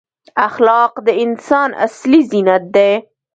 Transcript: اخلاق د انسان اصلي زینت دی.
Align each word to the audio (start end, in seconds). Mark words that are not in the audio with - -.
اخلاق 0.47 0.93
د 1.05 1.07
انسان 1.23 1.69
اصلي 1.85 2.19
زینت 2.29 2.63
دی. 2.75 2.91